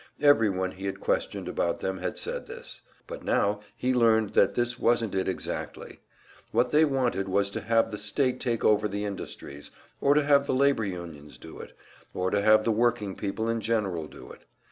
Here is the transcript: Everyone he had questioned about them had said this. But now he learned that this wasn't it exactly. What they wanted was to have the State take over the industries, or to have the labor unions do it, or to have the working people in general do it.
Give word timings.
Everyone 0.19 0.71
he 0.71 0.87
had 0.87 0.99
questioned 0.99 1.47
about 1.47 1.79
them 1.79 1.99
had 1.99 2.17
said 2.17 2.47
this. 2.47 2.81
But 3.05 3.23
now 3.23 3.59
he 3.77 3.93
learned 3.93 4.31
that 4.31 4.55
this 4.55 4.79
wasn't 4.79 5.13
it 5.13 5.27
exactly. 5.27 5.99
What 6.49 6.71
they 6.71 6.83
wanted 6.85 7.29
was 7.29 7.51
to 7.51 7.61
have 7.61 7.91
the 7.91 7.99
State 7.99 8.39
take 8.39 8.65
over 8.65 8.87
the 8.87 9.05
industries, 9.05 9.69
or 10.01 10.15
to 10.15 10.23
have 10.23 10.47
the 10.47 10.55
labor 10.55 10.85
unions 10.85 11.37
do 11.37 11.59
it, 11.59 11.77
or 12.15 12.31
to 12.31 12.41
have 12.41 12.63
the 12.63 12.71
working 12.71 13.13
people 13.13 13.47
in 13.47 13.61
general 13.61 14.07
do 14.07 14.31
it. 14.31 14.45